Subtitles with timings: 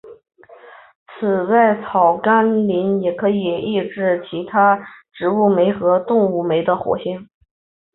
[1.13, 4.79] 此外草甘膦也可以抑制其他
[5.13, 7.29] 植物酶和动物酶的活性。